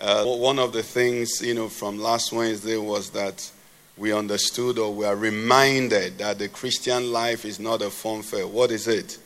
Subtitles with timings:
[0.00, 3.50] Uh, one of the things, you know, from last Wednesday was that
[3.96, 8.46] we understood or we are reminded that the Christian life is not a fun fair.
[8.46, 9.18] What is it?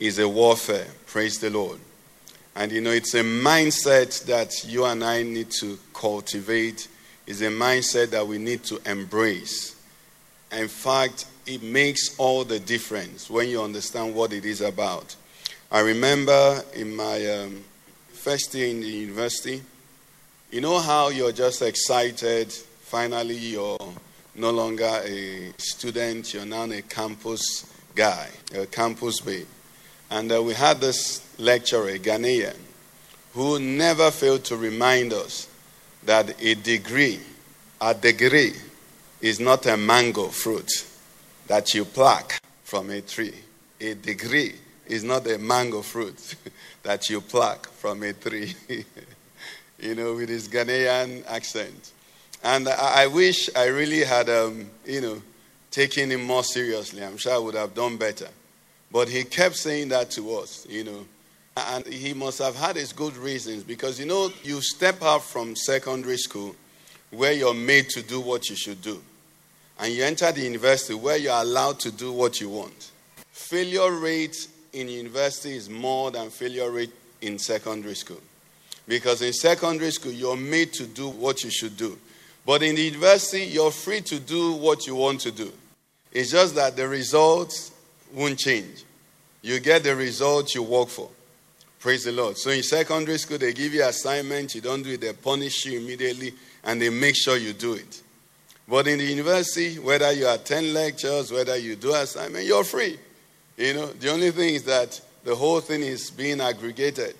[0.00, 0.88] It's a warfare.
[1.06, 1.78] Praise the Lord.
[2.56, 6.88] And, you know, it's a mindset that you and I need to cultivate.
[7.26, 9.76] It's a mindset that we need to embrace.
[10.50, 15.14] In fact, it makes all the difference when you understand what it is about.
[15.70, 17.62] I remember in my um,
[18.12, 19.62] first year in the university,
[20.50, 23.78] you know how you're just excited, finally, you're
[24.34, 29.46] no longer a student, you're now a campus guy, a campus babe.
[30.10, 32.56] And uh, we had this lecturer, Ghanaian,
[33.34, 35.48] who never failed to remind us
[36.02, 37.20] that a degree,
[37.80, 38.54] a degree,
[39.20, 40.84] is not a mango fruit
[41.46, 43.34] that you pluck from a tree.
[43.80, 44.54] A degree
[44.86, 46.34] is not a mango fruit
[46.82, 48.54] that you pluck from a tree.
[49.80, 51.92] you know, with his Ghanaian accent.
[52.42, 55.22] And I, I wish I really had, um, you know,
[55.70, 57.04] taken him more seriously.
[57.04, 58.28] I'm sure I would have done better.
[58.90, 61.06] But he kept saying that to us, you know.
[61.56, 65.54] And he must have had his good reasons because, you know, you step out from
[65.54, 66.54] secondary school
[67.10, 69.02] where you're made to do what you should do.
[69.78, 72.90] And you enter the university where you're allowed to do what you want.
[73.32, 78.20] Failure rate in university is more than failure rate in secondary school.
[78.86, 81.98] Because in secondary school, you're made to do what you should do.
[82.44, 85.52] But in the university, you're free to do what you want to do.
[86.12, 87.70] It's just that the results
[88.12, 88.84] won't change.
[89.42, 91.08] You get the results you work for.
[91.78, 92.36] Praise the Lord.
[92.36, 95.78] So in secondary school, they give you assignments, you don't do it, they punish you
[95.78, 96.34] immediately,
[96.64, 98.02] and they make sure you do it.
[98.68, 102.98] But in the university, whether you attend lectures, whether you do assignment, you're free.
[103.56, 107.14] You know, the only thing is that the whole thing is being aggregated.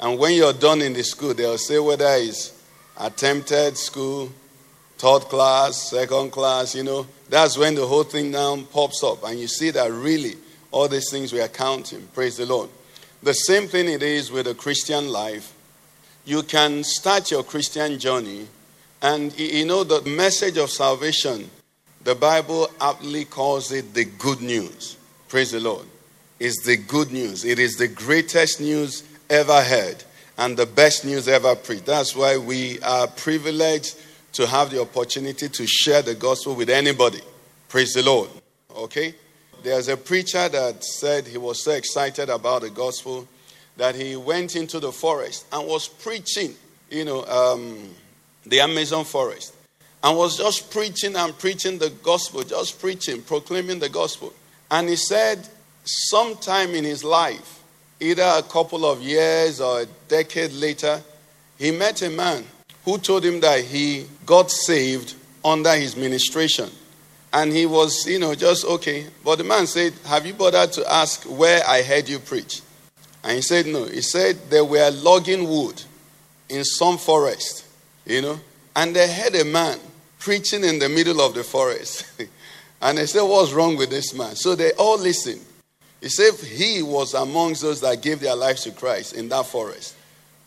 [0.00, 2.58] And when you're done in the school, they'll say whether it's
[2.98, 4.32] attempted school,
[4.96, 7.06] third class, second class, you know.
[7.28, 9.22] That's when the whole thing now pops up.
[9.24, 10.34] And you see that really
[10.70, 12.06] all these things we are counting.
[12.14, 12.70] Praise the Lord.
[13.22, 15.54] The same thing it is with a Christian life.
[16.24, 18.46] You can start your Christian journey,
[19.02, 21.50] and you know the message of salvation,
[22.02, 24.96] the Bible aptly calls it the good news.
[25.28, 25.86] Praise the Lord.
[26.38, 27.44] It's the good news.
[27.44, 30.04] It is the greatest news ever heard
[30.36, 31.86] and the best news ever preached.
[31.86, 33.96] That's why we are privileged
[34.32, 37.20] to have the opportunity to share the gospel with anybody.
[37.68, 38.30] Praise the Lord.
[38.74, 39.14] Okay?
[39.62, 43.28] There's a preacher that said he was so excited about the gospel
[43.76, 46.54] that he went into the forest and was preaching,
[46.90, 47.90] you know, um,
[48.46, 49.54] the Amazon forest,
[50.02, 54.32] and was just preaching and preaching the gospel, just preaching, proclaiming the gospel.
[54.70, 55.46] And he said,
[55.84, 57.59] sometime in his life,
[58.00, 61.00] either a couple of years or a decade later,
[61.58, 62.44] he met a man
[62.84, 66.70] who told him that he got saved under his ministration.
[67.32, 69.06] And he was, you know, just okay.
[69.24, 72.62] But the man said, Have you bothered to ask where I heard you preach?
[73.22, 73.84] And he said, No.
[73.84, 75.80] He said, They were logging wood
[76.48, 77.66] in some forest,
[78.04, 78.40] you know,
[78.74, 79.78] and they heard a man
[80.18, 82.04] preaching in the middle of the forest.
[82.82, 84.34] and they said, What's wrong with this man?
[84.34, 85.44] So they all listened.
[86.00, 89.94] He said he was amongst those that gave their lives to Christ in that forest.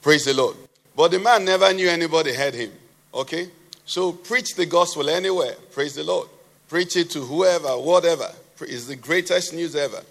[0.01, 0.57] Praise the Lord.
[0.95, 2.71] But the man never knew anybody had him.
[3.13, 3.49] Okay?
[3.85, 5.55] So preach the gospel anywhere.
[5.71, 6.27] Praise the Lord.
[6.67, 8.31] Preach it to whoever, whatever.
[8.61, 10.01] It's the greatest news ever.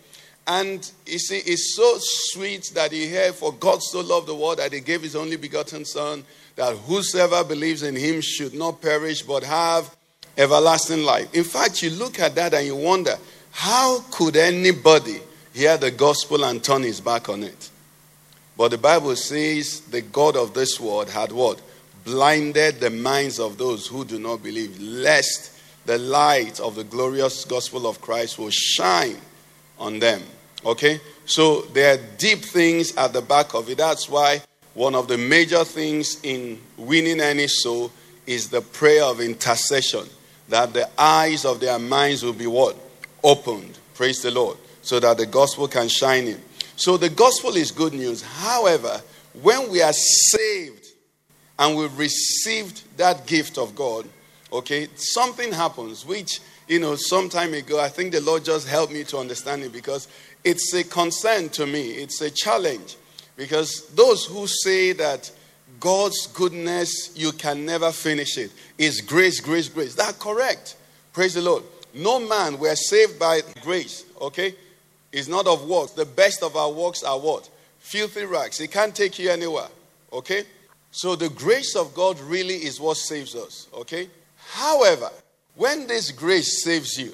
[0.46, 4.58] And you see, it's so sweet that he heard, For God so loved the world
[4.58, 6.24] that he gave his only begotten Son,
[6.56, 9.94] that whosoever believes in him should not perish but have
[10.36, 11.32] everlasting life.
[11.34, 13.16] In fact, you look at that and you wonder,
[13.52, 15.20] how could anybody
[15.52, 17.70] hear the gospel and turn his back on it?
[18.56, 21.60] But the Bible says the God of this world had what?
[22.04, 27.44] Blinded the minds of those who do not believe, lest the light of the glorious
[27.44, 29.16] gospel of Christ will shine
[29.78, 30.22] on them.
[30.64, 31.00] Okay?
[31.24, 33.78] So there are deep things at the back of it.
[33.78, 34.42] That's why
[34.74, 37.90] one of the major things in winning any soul
[38.26, 40.04] is the prayer of intercession.
[40.48, 42.76] That the eyes of their minds will be what?
[43.24, 43.78] Opened.
[43.94, 44.58] Praise the Lord.
[44.82, 46.40] So that the gospel can shine in.
[46.76, 48.22] So the gospel is good news.
[48.22, 49.00] However,
[49.40, 50.88] when we are saved
[51.58, 54.06] and we've received that gift of God,
[54.52, 58.92] okay, something happens, which, you know, some time ago, I think the Lord just helped
[58.92, 60.08] me to understand it because
[60.44, 62.96] it's a concern to me, it's a challenge.
[63.36, 65.30] Because those who say that
[65.80, 69.94] God's goodness, you can never finish it, is grace, grace, grace.
[69.94, 70.76] That's correct.
[71.12, 71.62] Praise the Lord.
[71.94, 74.54] No man, we're saved by grace, okay?
[75.12, 75.92] It's not of works.
[75.92, 77.48] The best of our works are what?
[77.78, 78.60] Filthy rags.
[78.60, 79.68] It can't take you anywhere,
[80.12, 80.44] okay?
[80.90, 84.08] So the grace of God really is what saves us, okay?
[84.50, 85.10] However,
[85.54, 87.12] when this grace saves you,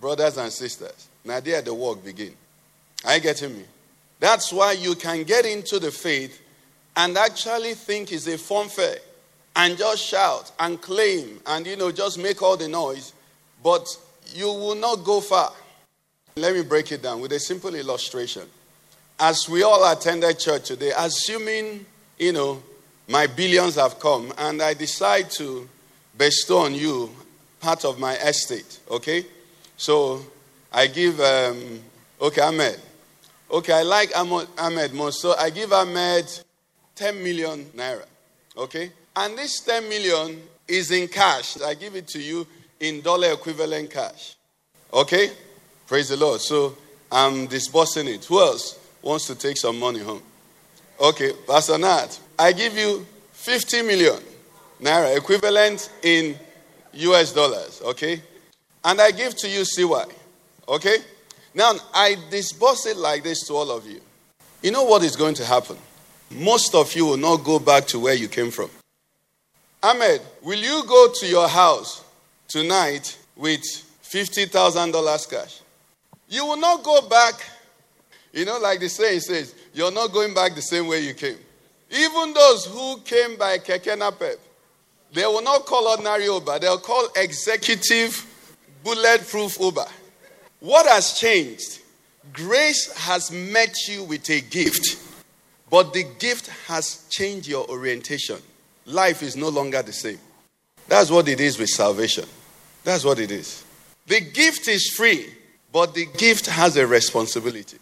[0.00, 2.34] brothers and sisters, now there the work begin.
[3.04, 3.64] Are you getting me?
[4.18, 6.40] That's why you can get into the faith
[6.96, 8.96] and actually think it's a fun fair
[9.56, 13.12] and just shout and claim and you know just make all the noise,
[13.62, 13.86] but
[14.34, 15.52] you will not go far.
[16.40, 18.44] Let me break it down with a simple illustration.
[19.18, 21.84] As we all attended church today, assuming
[22.18, 22.62] you know
[23.08, 25.68] my billions have come and I decide to
[26.16, 27.10] bestow on you
[27.60, 29.26] part of my estate, okay?
[29.76, 30.22] So
[30.72, 31.80] I give, um,
[32.22, 32.80] okay, Ahmed.
[33.50, 36.24] Okay, I like Ahmed most, so I give Ahmed
[36.94, 38.06] 10 million naira,
[38.56, 38.92] okay?
[39.14, 41.60] And this 10 million is in cash.
[41.60, 42.46] I give it to you
[42.78, 44.36] in dollar equivalent cash,
[44.94, 45.32] okay?
[45.90, 46.40] Praise the Lord.
[46.40, 46.76] So
[47.10, 48.24] I'm disbursing it.
[48.26, 50.22] Who else wants to take some money home?
[51.00, 54.22] Okay, Pastor Nat, I give you 50 million
[54.80, 56.38] naira, equivalent in
[56.92, 58.22] US dollars, okay?
[58.84, 60.04] And I give to you CY,
[60.68, 60.98] okay?
[61.54, 64.00] Now, I disburse it like this to all of you.
[64.62, 65.76] You know what is going to happen?
[66.30, 68.70] Most of you will not go back to where you came from.
[69.82, 72.04] Ahmed, will you go to your house
[72.46, 73.62] tonight with
[74.04, 75.59] $50,000 cash?
[76.30, 77.34] You will not go back,
[78.32, 81.36] you know, like the saying says, you're not going back the same way you came.
[81.90, 84.36] Even those who came by Keke Napep,
[85.12, 88.24] they will not call ordinary Uber, they'll call executive
[88.84, 89.86] bulletproof Uber.
[90.60, 91.80] What has changed?
[92.32, 95.02] Grace has met you with a gift,
[95.68, 98.36] but the gift has changed your orientation.
[98.86, 100.20] Life is no longer the same.
[100.86, 102.26] That's what it is with salvation.
[102.84, 103.64] That's what it is.
[104.06, 105.26] The gift is free,
[105.72, 107.78] but the gift has a responsibility.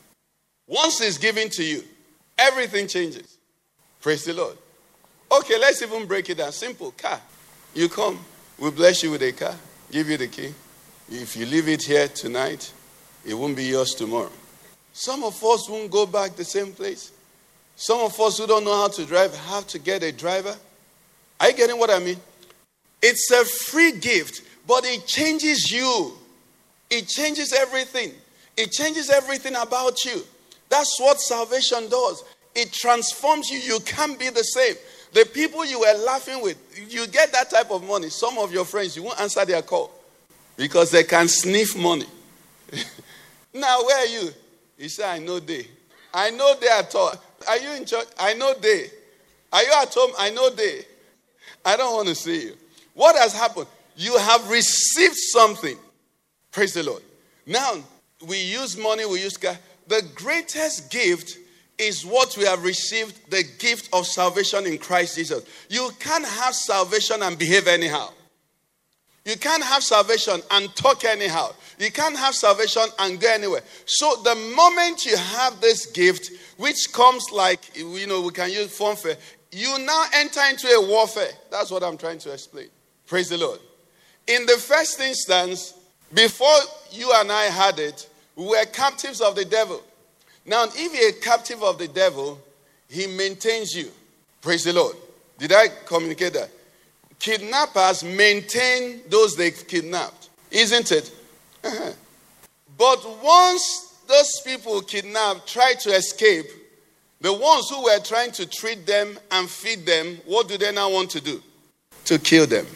[0.67, 1.83] Once it's given to you,
[2.37, 3.39] everything changes.
[4.01, 4.57] Praise the Lord.
[5.31, 6.53] Okay, let's even break it down.
[6.53, 7.21] Simple car.
[7.75, 8.19] You come,
[8.59, 9.55] we bless you with a car,
[9.91, 10.55] give you the key.
[11.11, 12.73] If you leave it here tonight,
[13.27, 14.31] it won't be yours tomorrow.
[14.93, 17.13] Some of us won't go back the same place.
[17.77, 20.57] Some of us who don't know how to drive have to get a driver.
[21.41, 22.17] Are you getting what I mean?
[23.01, 26.18] It's a free gift, but it changes you.
[26.91, 28.13] It changes everything.
[28.57, 30.23] It changes everything about you.
[30.69, 32.25] That's what salvation does.
[32.55, 33.59] It transforms you.
[33.59, 34.75] You can't be the same.
[35.13, 36.59] The people you were laughing with,
[36.91, 38.11] you get that type of money.
[38.11, 39.91] Some of your friends, you won't answer their call
[40.57, 42.07] because they can sniff money.
[43.55, 44.31] now, where are you?
[44.77, 45.67] He said, I know they.
[46.13, 47.13] I know they at all.
[47.47, 48.07] Are you in church?
[48.19, 48.91] I know they.
[49.53, 50.13] Are you at home?
[50.19, 50.85] I know they.
[51.65, 52.57] I don't want to see you.
[52.95, 53.67] What has happened?
[53.97, 55.77] You have received something.
[56.59, 57.05] Praise the Lord.
[57.47, 57.77] Now,
[58.27, 59.59] we use money, we use cash.
[59.87, 61.39] The greatest gift
[61.79, 65.45] is what we have received the gift of salvation in Christ Jesus.
[65.69, 68.09] You can't have salvation and behave anyhow.
[69.25, 71.53] You can't have salvation and talk anyhow.
[71.79, 73.63] You can't have salvation and go anywhere.
[73.85, 78.77] So the moment you have this gift, which comes like you know, we can use
[78.77, 79.17] fanfare,
[79.53, 81.31] you now enter into a warfare.
[81.53, 82.67] That's what I'm trying to explain.
[83.07, 83.61] Praise the Lord.
[84.27, 85.75] In the first instance,
[86.13, 86.59] before
[86.91, 89.83] you and I had it, we were captives of the devil.
[90.47, 92.41] Now, if you're a captive of the devil,
[92.89, 93.91] he maintains you.
[94.41, 94.97] Praise the Lord.
[95.39, 96.51] Did I communicate that?
[97.19, 101.13] Kidnappers maintain those they kidnapped, isn't it?
[101.65, 101.93] Uh-huh.
[102.79, 106.47] But once those people kidnapped try to escape,
[107.21, 110.91] the ones who were trying to treat them and feed them, what do they now
[110.91, 111.43] want to do?
[112.05, 112.67] To kill them.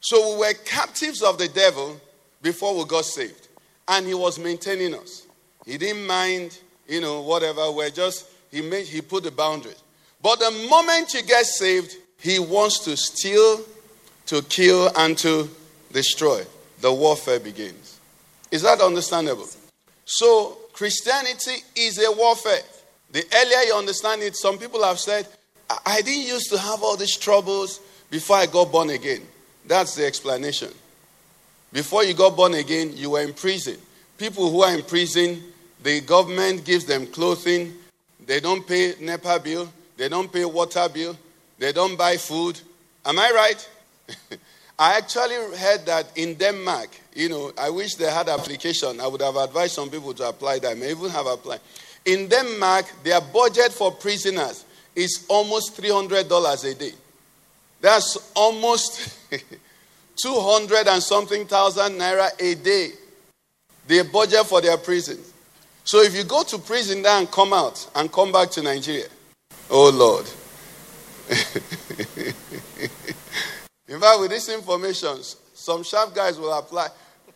[0.00, 2.00] So we were captives of the devil
[2.42, 3.48] before we got saved.
[3.86, 5.26] And he was maintaining us.
[5.64, 7.70] He didn't mind you know, whatever.
[7.70, 9.80] We're just, he made, he put the boundaries.
[10.20, 13.60] But the moment you get saved, he wants to steal,
[14.26, 15.48] to kill, and to
[15.92, 16.42] destroy.
[16.80, 18.00] The warfare begins.
[18.50, 19.46] Is that understandable?
[20.04, 22.62] So, Christianity is a warfare.
[23.10, 25.28] The earlier you understand it, some people have said,
[25.68, 27.80] I, I didn't used to have all these troubles
[28.10, 29.22] before I got born again.
[29.66, 30.70] That's the explanation.
[31.72, 33.76] Before you got born again, you were in prison.
[34.16, 35.42] People who are in prison
[35.82, 37.72] the government gives them clothing.
[38.26, 39.72] They don't pay NEPA bill.
[39.96, 41.16] They don't pay water bill.
[41.58, 42.60] They don't buy food.
[43.04, 43.68] Am I right?
[44.78, 49.00] I actually heard that in Denmark, you know, I wish they had application.
[49.00, 50.70] I would have advised some people to apply that.
[50.70, 51.60] I may even have applied.
[52.04, 56.92] In Denmark, their budget for prisoners is almost $300 a day.
[57.80, 59.18] That's almost
[60.22, 62.90] 200 and something thousand naira a day.
[63.86, 65.18] Their budget for their prison.
[65.84, 69.06] So if you go to prison there and come out and come back to Nigeria,
[69.70, 70.26] oh Lord.
[73.88, 75.22] In fact, with this information,
[75.54, 76.88] some sharp guys will apply.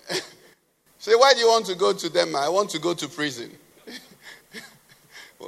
[0.99, 2.37] Say, why do you want to go to them?
[2.37, 3.51] I want to go to prison.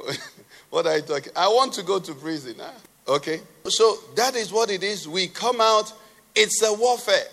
[0.69, 1.31] what are you talking?
[1.35, 2.55] I want to go to prison.
[2.59, 2.71] Huh?
[3.07, 3.39] Okay.
[3.67, 5.07] So that is what it is.
[5.07, 5.93] We come out,
[6.35, 7.27] it's a warfare.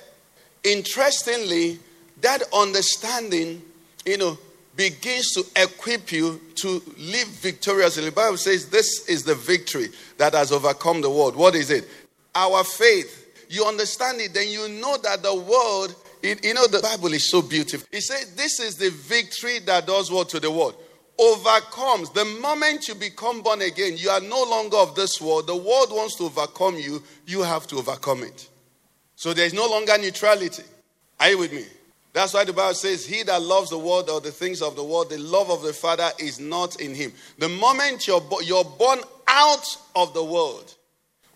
[0.65, 1.79] Interestingly,
[2.21, 3.63] that understanding,
[4.07, 4.39] you know,
[4.77, 8.05] begins to equip you to live victoriously.
[8.05, 11.37] The Bible says this is the victory that has overcome the world.
[11.37, 11.89] What is it?
[12.35, 16.81] Our faith you understand it, then you know that the world, it, you know, the
[16.81, 17.87] Bible is so beautiful.
[17.93, 20.75] It says, This is the victory that does what to the world?
[21.19, 22.09] Overcomes.
[22.11, 25.47] The moment you become born again, you are no longer of this world.
[25.47, 28.49] The world wants to overcome you, you have to overcome it.
[29.23, 30.65] So there's no longer neutrality.
[31.21, 31.65] Are you with me?
[32.13, 34.83] That's why the Bible says, He that loves the world or the things of the
[34.83, 37.13] world, the love of the Father is not in him.
[37.39, 38.99] The moment you're, you're born
[39.29, 39.65] out
[39.95, 40.75] of the world,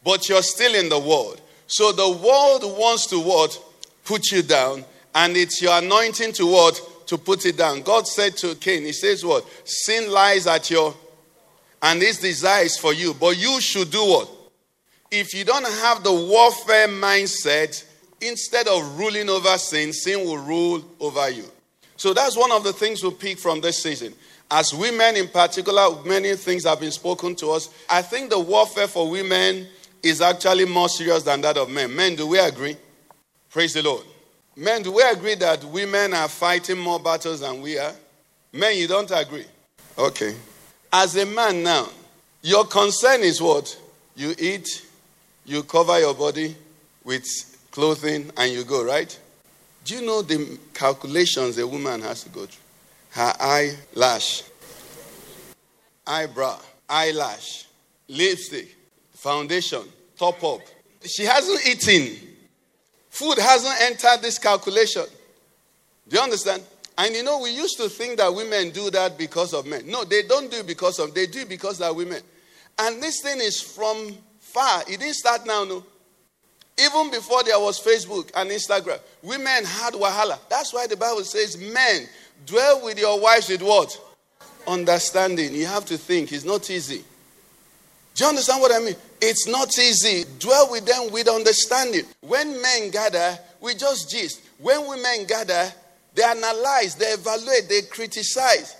[0.02, 3.57] but you're still in the world, so the world wants to what?
[4.05, 4.85] Put you down.
[5.14, 6.81] And it's your anointing to what?
[7.07, 7.83] To put it down.
[7.83, 9.47] God said to Cain, He says what?
[9.62, 10.93] Sin lies at your
[11.83, 13.14] and his desires for you.
[13.14, 14.28] But you should do what?
[15.10, 17.84] If you don't have the warfare mindset,
[18.20, 21.44] instead of ruling over sin, sin will rule over you.
[21.96, 24.14] So that's one of the things we pick from this season.
[24.50, 27.70] As women in particular, many things have been spoken to us.
[27.90, 29.66] I think the warfare for women
[30.02, 31.94] is actually more serious than that of men.
[31.94, 32.76] Men, do we agree?
[33.50, 34.04] Praise the Lord.
[34.54, 37.92] Men, do we agree that women are fighting more battles than we are?
[38.52, 39.46] Men, you don't agree?
[39.98, 40.34] Okay.
[40.92, 41.88] As a man now,
[42.42, 43.76] your concern is what?
[44.14, 44.86] You eat,
[45.46, 46.54] you cover your body
[47.04, 47.24] with
[47.70, 49.18] clothing, and you go, right?
[49.84, 52.62] Do you know the calculations a woman has to go through?
[53.10, 54.42] Her eyelash,
[56.06, 57.66] eyebrow, eyelash,
[58.08, 58.74] lipstick,
[59.14, 59.82] foundation,
[60.18, 60.60] top up.
[61.04, 62.16] She hasn't eaten.
[63.10, 65.04] Food hasn't entered this calculation.
[66.08, 66.62] Do you understand?
[66.98, 69.86] And you know, we used to think that women do that because of men.
[69.86, 72.22] No, they don't do it because of, they do it because they're women.
[72.78, 74.16] And this thing is from
[74.56, 74.80] far.
[74.88, 75.84] It didn't start now, no.
[76.78, 80.38] Even before there was Facebook and Instagram, women had wahala.
[80.48, 82.08] That's why the Bible says, men,
[82.46, 83.98] dwell with your wives with what?
[84.66, 85.54] Understanding.
[85.54, 86.32] You have to think.
[86.32, 87.04] It's not easy.
[88.14, 88.96] Do you understand what I mean?
[89.20, 90.25] It's not easy.
[90.38, 92.04] Dwell with them with understanding.
[92.22, 94.40] When men gather, we just gist.
[94.58, 95.70] When women gather,
[96.14, 98.75] they analyze, they evaluate, they criticize.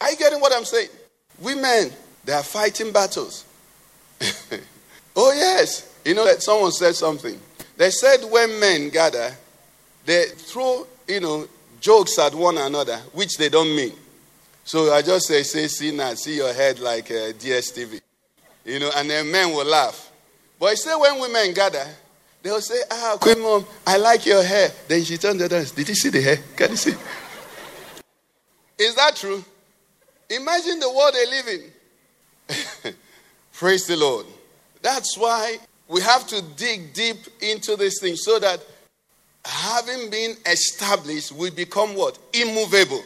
[0.00, 0.88] Are you getting what I'm saying?
[1.38, 1.92] Women,
[2.24, 3.44] they are fighting battles.
[5.16, 5.98] oh, yes.
[6.04, 7.38] You know that someone said something.
[7.76, 9.34] They said when men gather,
[10.04, 11.46] they throw, you know,
[11.80, 13.92] jokes at one another, which they don't mean.
[14.64, 18.00] So I just say, say, see now, see your head like uh, DSTV.
[18.64, 20.10] You know, and then men will laugh.
[20.58, 21.86] But I say when women gather,
[22.42, 24.70] they'll say, Ah, Queen Mom, I like your hair.
[24.86, 26.38] Then she turns to us, Did you see the hair?
[26.54, 26.94] Can you see?
[28.78, 29.44] Is that true?
[30.28, 32.94] Imagine the world they live in.
[33.52, 34.26] Praise the Lord.
[34.82, 35.58] That's why
[35.88, 38.64] we have to dig deep into this thing so that
[39.44, 42.18] having been established, we become what?
[42.32, 43.02] Immovable.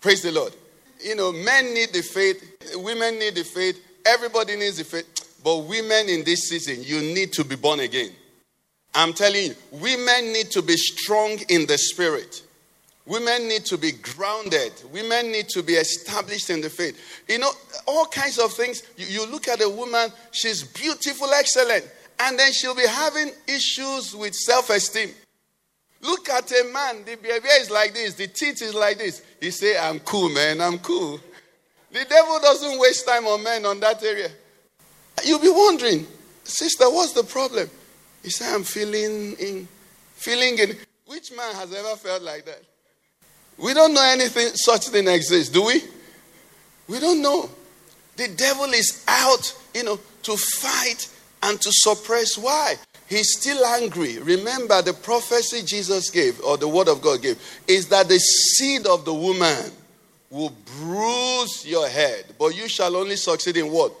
[0.00, 0.54] Praise the Lord.
[1.00, 2.42] You know, men need the faith,
[2.76, 5.06] women need the faith, Everybody needs the faith.
[5.42, 8.10] But women in this season, you need to be born again.
[8.94, 12.42] I'm telling you, women need to be strong in the spirit.
[13.06, 14.72] Women need to be grounded.
[14.90, 16.98] Women need to be established in the faith.
[17.28, 17.50] You know,
[17.86, 18.82] all kinds of things.
[18.96, 21.86] You, you, look at a woman, she's beautiful, excellent,
[22.20, 25.10] and then she'll be having issues with self esteem.
[26.00, 29.22] Look at a man, the behavior is like this, the teeth is like this.
[29.40, 31.18] He say, I'm cool, man, I'm cool.
[31.92, 34.28] The devil doesn't waste time on men on that area.
[35.24, 36.06] You'll be wondering,
[36.42, 37.70] sister, what's the problem?
[38.22, 39.68] He said, I'm feeling in,
[40.14, 40.76] feeling in.
[41.06, 42.62] Which man has ever felt like that?
[43.58, 45.82] We don't know anything such thing exists, do we?
[46.88, 47.48] We don't know.
[48.16, 51.08] The devil is out, you know, to fight
[51.42, 52.38] and to suppress.
[52.38, 52.76] Why?
[53.08, 54.18] He's still angry.
[54.18, 58.86] Remember, the prophecy Jesus gave, or the word of God gave, is that the seed
[58.86, 59.70] of the woman
[60.30, 63.92] will bruise your head, but you shall only succeed in what?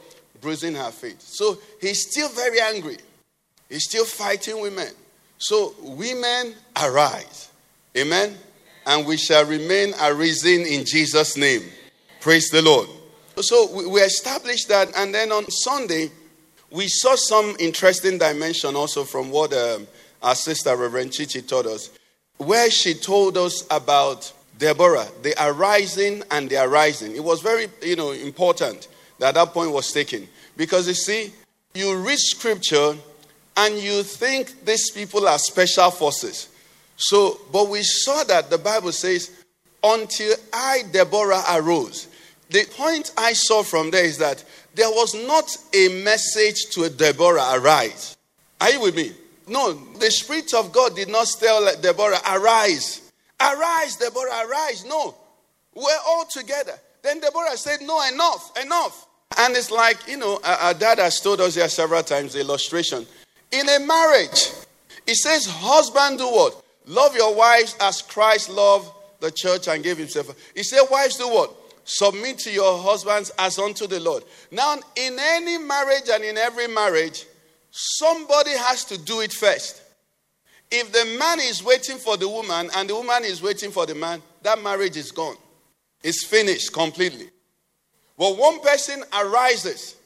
[0.44, 1.20] bruising her feet.
[1.22, 2.98] So he's still very angry.
[3.68, 4.88] He's still fighting women.
[5.38, 7.48] So, women, arise.
[7.96, 8.36] Amen.
[8.86, 11.62] And we shall remain arisen in Jesus' name.
[12.20, 12.88] Praise the Lord.
[13.40, 14.90] So, we- established that.
[14.96, 16.10] And then on Sunday,
[16.70, 19.86] we saw some interesting dimension also from what um,
[20.22, 21.90] our sister Reverend Chichi taught us,
[22.38, 27.14] where she told us about Deborah, the arising and the arising.
[27.14, 28.88] It was very, you know, important
[29.18, 31.32] that that point was taken because you see,
[31.74, 32.96] you read scripture
[33.56, 36.48] and you think these people are special forces.
[36.96, 39.30] So, but we saw that the Bible says,
[39.82, 42.08] until I, Deborah, arose.
[42.50, 47.54] The point I saw from there is that there was not a message to Deborah,
[47.54, 48.16] arise.
[48.60, 49.12] Are you with me?
[49.46, 53.12] No, the Spirit of God did not tell Deborah, arise.
[53.40, 54.84] Arise, Deborah, arise.
[54.86, 55.14] No,
[55.74, 56.74] we're all together.
[57.02, 59.06] Then Deborah said, no, enough, enough.
[59.36, 63.06] And it's like, you know, our dad has told us here several times the illustration.
[63.50, 64.50] In a marriage,
[65.06, 66.63] it says, husband, do what?
[66.86, 70.34] Love your wives as Christ loved the church and gave himself.
[70.54, 71.54] He said, wives, do what?
[71.84, 74.24] Submit to your husbands as unto the Lord.
[74.50, 77.26] Now, in any marriage and in every marriage,
[77.70, 79.82] somebody has to do it first.
[80.70, 83.94] If the man is waiting for the woman and the woman is waiting for the
[83.94, 85.36] man, that marriage is gone.
[86.02, 87.30] It's finished completely.
[88.18, 89.96] But one person arises,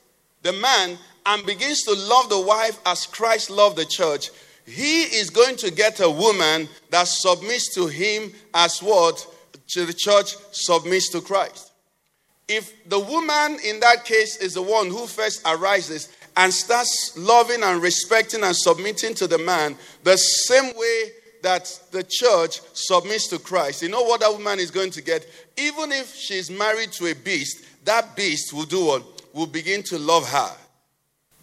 [0.43, 4.31] the man, and begins to love the wife as Christ loved the church.
[4.69, 9.27] He is going to get a woman that submits to him as what
[9.69, 11.73] to the church submits to Christ.
[12.49, 17.63] If the woman in that case is the one who first arises and starts loving
[17.63, 21.03] and respecting and submitting to the man the same way
[21.43, 25.27] that the church submits to Christ, you know what that woman is going to get?
[25.57, 29.03] Even if she's married to a beast, that beast will do what?
[29.33, 30.55] Will begin to love her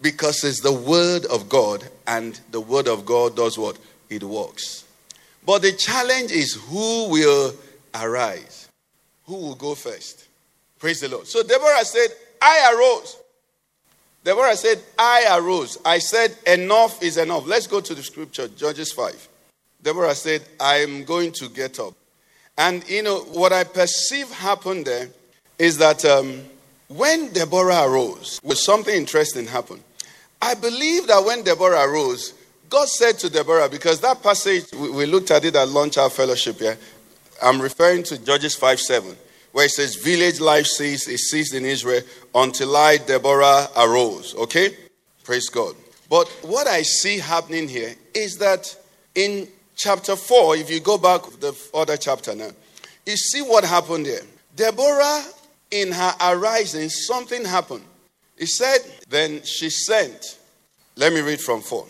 [0.00, 3.78] because it's the word of God, and the word of God does what?
[4.10, 4.84] It works.
[5.44, 7.54] But the challenge is who will
[7.94, 8.68] arise?
[9.26, 10.28] Who will go first?
[10.78, 11.26] Praise the Lord.
[11.26, 12.08] So Deborah said,
[12.40, 13.16] I arose.
[14.24, 15.78] Deborah said, I arose.
[15.84, 17.46] I said, enough is enough.
[17.46, 19.28] Let's go to the scripture, Judges 5.
[19.82, 21.94] Deborah said, I am going to get up.
[22.58, 25.08] And you know, what I perceive happened there
[25.58, 26.42] is that um,
[26.88, 29.82] when Deborah arose, was something interesting happened.
[30.40, 32.34] I believe that when Deborah arose,
[32.68, 36.58] God said to Deborah, because that passage, we looked at it at Lunch Hour Fellowship
[36.58, 36.76] here.
[37.42, 39.16] I'm referring to Judges 5 7,
[39.52, 42.02] where it says, Village life ceased, it ceased in Israel
[42.34, 44.34] until I, Deborah, arose.
[44.34, 44.76] Okay?
[45.24, 45.74] Praise God.
[46.08, 48.76] But what I see happening here is that
[49.14, 52.50] in chapter 4, if you go back to the other chapter now,
[53.04, 54.22] you see what happened there.
[54.54, 55.22] Deborah,
[55.70, 57.84] in her arising, something happened.
[58.38, 60.38] He said, Then she sent.
[60.96, 61.86] Let me read from 4.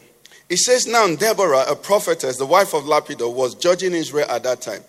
[0.49, 4.61] It says, Now Deborah, a prophetess, the wife of Lapidoth, was judging Israel at that
[4.61, 4.83] time.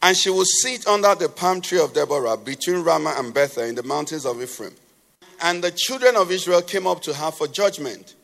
[0.00, 3.74] And she would sit under the palm tree of Deborah between Ramah and Bethel in
[3.74, 4.74] the mountains of Ephraim.
[5.42, 8.14] And the children of Israel came up to her for judgment.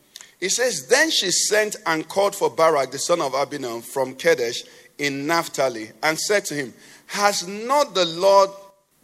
[0.41, 4.63] It says, Then she sent and called for Barak, the son of Abinah, from Kadesh
[4.99, 6.75] in Naphtali, and said to him,
[7.07, 8.51] Has not the Lord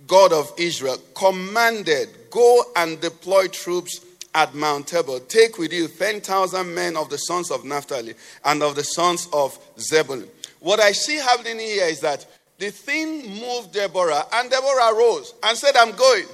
[0.07, 5.21] God of Israel commanded, Go and deploy troops at Mount Tabor?
[5.21, 8.15] Take with you 10,000 men of the sons of Naphtali
[8.45, 10.29] and of the sons of Zebulun.
[10.61, 12.27] What I see happening here is that
[12.59, 16.25] the thing moved Deborah, and Deborah rose and said, I'm going.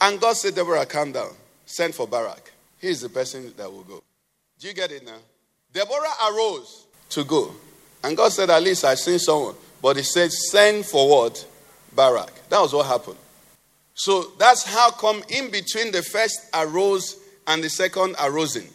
[0.00, 1.30] And God said, Deborah, calm down.
[1.64, 2.52] Send for Barak.
[2.78, 4.02] He is the person that will go.
[4.58, 5.18] Do you get it now?
[5.72, 7.54] Deborah arose to go.
[8.02, 9.54] And God said, At least I've seen someone.
[9.82, 11.46] But he said, Send for what?
[11.96, 12.32] Barak.
[12.50, 13.16] That was what happened.
[13.94, 18.68] So that's how come in between the first arose and the second arosing.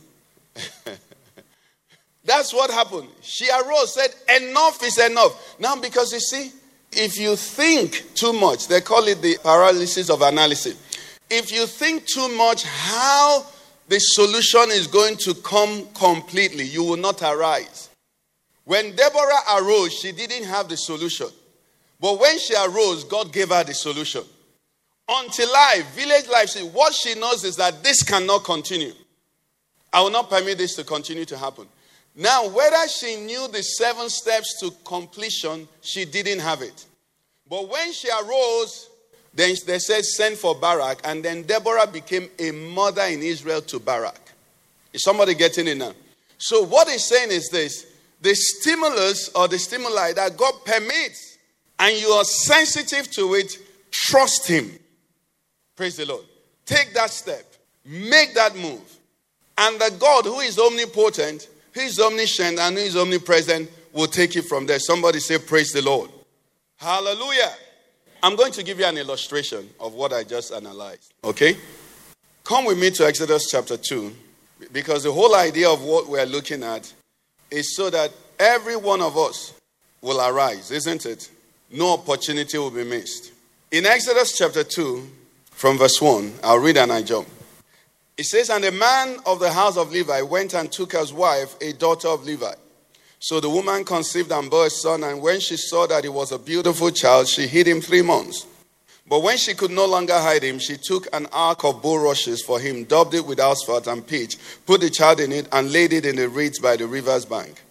[2.26, 3.08] that's what happened.
[3.22, 5.60] She arose, said, Enough is enough.
[5.60, 6.52] Now, because you see,
[6.92, 10.76] if you think too much, they call it the paralysis of analysis.
[11.30, 13.46] If you think too much how
[13.88, 17.90] the solution is going to come completely, you will not arise.
[18.66, 21.28] When Deborah arose, she didn't have the solution.
[22.02, 24.24] But when she arose, God gave her the solution.
[25.08, 28.94] Until I, village life, see, what she knows is that this cannot continue.
[29.94, 31.68] I will not permit this to continue to happen.
[32.16, 36.86] Now, whether she knew the seven steps to completion, she didn't have it.
[37.50, 38.90] But when she arose,
[39.34, 41.02] then they said, send for Barak.
[41.04, 44.20] And then Deborah became a mother in Israel to Barak.
[44.94, 45.94] Is somebody getting it now?
[46.38, 47.86] So, what he's saying is this
[48.22, 51.31] the stimulus or the stimuli that God permits,
[51.82, 53.58] and you are sensitive to it,
[53.90, 54.72] trust Him.
[55.76, 56.24] Praise the Lord.
[56.64, 57.44] Take that step.
[57.84, 59.00] Make that move.
[59.58, 64.36] And the God who is omnipotent, who is omniscient, and who is omnipresent will take
[64.36, 64.78] it from there.
[64.78, 66.12] Somebody say, Praise the Lord.
[66.78, 67.52] Hallelujah.
[68.22, 71.12] I'm going to give you an illustration of what I just analyzed.
[71.24, 71.58] Okay?
[72.44, 74.16] Come with me to Exodus chapter 2,
[74.72, 76.94] because the whole idea of what we're looking at
[77.50, 79.56] is so that every one of us
[80.02, 81.32] will arise, isn't it?
[81.74, 83.32] No opportunity will be missed.
[83.72, 85.10] In Exodus chapter 2,
[85.52, 87.30] from verse 1, I'll read and I jump.
[88.18, 91.56] It says, And a man of the house of Levi went and took as wife
[91.62, 92.54] a daughter of Levi.
[93.20, 96.34] So the woman conceived and bore a son, and when she saw that he was
[96.34, 98.46] a beautiful child, she hid him three months.
[99.08, 102.60] But when she could no longer hide him, she took an ark of bulrushes for
[102.60, 106.06] him, daubed it with asphalt and pitch, put the child in it, and laid it
[106.06, 107.62] in the reeds by the river's bank.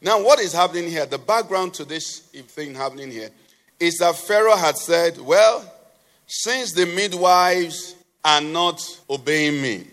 [0.00, 1.06] Now, what is happening here?
[1.06, 3.30] The background to this thing happening here
[3.80, 5.64] is that Pharaoh had said, Well,
[6.26, 9.86] since the midwives are not obeying me,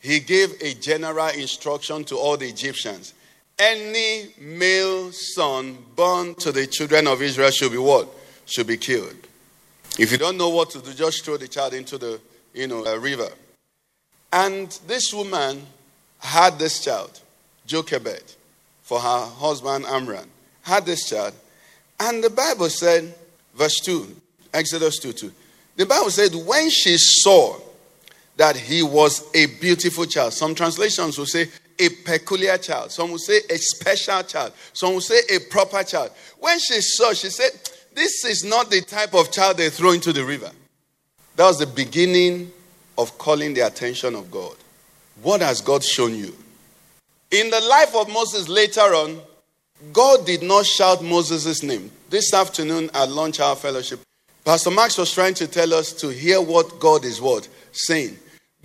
[0.00, 3.14] he gave a general instruction to all the Egyptians.
[3.58, 8.08] Any male son born to the children of Israel should be what?
[8.46, 9.16] Should be killed.
[9.98, 12.20] If you don't know what to do, just throw the child into the
[12.54, 13.28] you know a river.
[14.32, 15.66] And this woman
[16.20, 17.20] had this child,
[17.66, 18.36] Jochebed
[18.82, 20.28] for her husband Amram,
[20.62, 21.34] had this child.
[22.00, 23.14] And the Bible said,
[23.54, 24.16] verse 2,
[24.52, 25.32] Exodus 2 2.
[25.76, 27.56] The Bible said, when she saw
[28.36, 33.18] that he was a beautiful child, some translations will say a peculiar child, some will
[33.18, 36.10] say a special child, some will say a proper child.
[36.38, 37.50] When she saw, she said,
[37.94, 40.50] This is not the type of child they throw into the river.
[41.36, 42.50] That was the beginning
[42.96, 44.56] of calling the attention of God.
[45.22, 46.34] What has God shown you?
[47.30, 49.20] In the life of Moses later on,
[49.92, 51.90] God did not shout Moses' name.
[52.10, 54.00] This afternoon at lunch hour fellowship,
[54.44, 58.18] Pastor Max was trying to tell us to hear what God is what saying.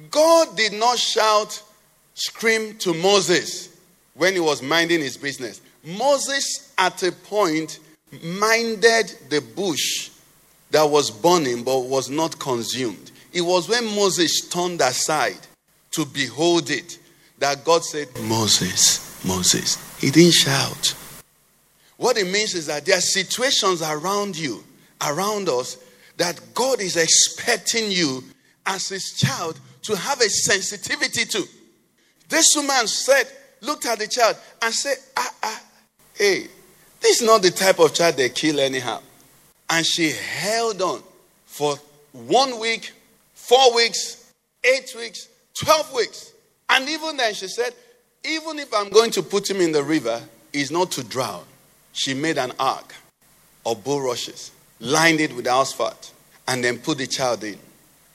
[0.10, 1.62] God did not shout,
[2.16, 3.70] scream to Moses
[4.16, 5.62] when he was minding his business.
[5.84, 7.80] Moses, at a point,
[8.24, 10.10] minded the bush
[10.72, 13.12] that was burning but was not consumed.
[13.32, 15.40] It was when Moses turned aside
[15.92, 16.98] to behold it
[17.40, 19.78] that God said, Moses, Moses.
[20.00, 20.96] He didn't shout.
[21.98, 24.64] What it means is that there are situations around you,
[25.06, 25.78] around us,
[26.18, 28.24] that God is expecting you
[28.66, 31.44] as his child to have a sensitivity to.
[32.30, 33.26] This woman said,
[33.62, 35.62] looked at the child and said, ah, ah,
[36.16, 36.48] hey,
[37.00, 39.02] this is not the type of child they kill anyhow.
[39.70, 41.04] And she held on
[41.46, 41.76] for
[42.12, 42.94] one week,
[43.34, 44.32] four weeks,
[44.64, 46.34] eight weeks, 12 weeks.
[46.70, 47.74] And even then, she said,
[48.24, 51.44] even if I'm going to put him in the river, he's not to drown.
[51.94, 52.94] She made an ark
[53.66, 56.12] of bulrushes, lined it with asphalt,
[56.48, 57.58] and then put the child in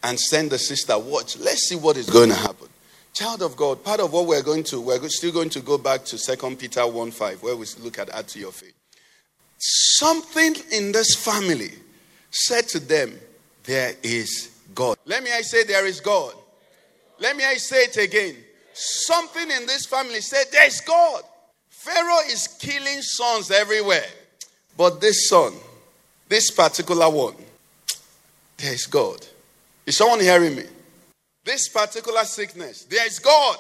[0.03, 2.69] and sent the sister, watch, let's see what is going to happen.
[3.15, 6.05] Child of God, part of what we're going to, we're still going to go back
[6.05, 8.75] to 2 Peter 1 5, where we look at add to your faith.
[9.59, 11.73] Something in this family
[12.31, 13.19] said to them,
[13.65, 14.99] There is God.
[15.05, 16.35] Let me I say, There is God.
[17.19, 18.37] Let me I say it again.
[18.73, 21.23] Something in this family said, There's God.
[21.89, 24.05] Pharaoh is killing sons everywhere.
[24.77, 25.55] But this son,
[26.29, 27.35] this particular one,
[28.59, 29.27] there is God.
[29.87, 30.65] Is someone hearing me?
[31.45, 33.57] This particular sickness, there is God.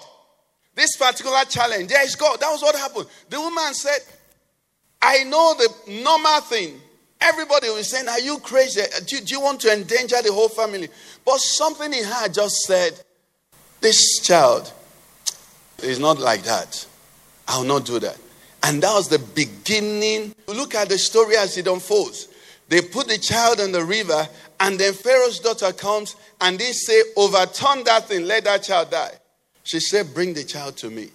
[0.74, 2.38] This particular challenge, there is God.
[2.40, 3.06] That was what happened.
[3.30, 4.00] The woman said,
[5.00, 6.80] I know the normal thing.
[7.20, 8.82] Everybody was saying, Are you crazy?
[9.06, 10.88] Do, do you want to endanger the whole family?
[11.24, 12.92] But something in her just said,
[13.80, 14.70] This child
[15.82, 16.86] is not like that.
[17.48, 18.16] I'll not do that.
[18.62, 20.34] And that was the beginning.
[20.46, 22.28] Look at the story as it unfolds.
[22.68, 24.28] They put the child in the river,
[24.60, 29.12] and then Pharaoh's daughter comes and they say, Overturn that thing, let that child die.
[29.64, 31.08] She said, Bring the child to me.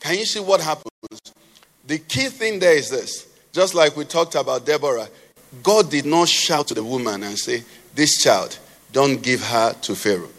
[0.00, 0.88] Can you see what happens?
[1.86, 5.08] The key thing there is this just like we talked about Deborah,
[5.62, 7.62] God did not shout to the woman and say,
[7.94, 8.58] This child,
[8.92, 10.30] don't give her to Pharaoh.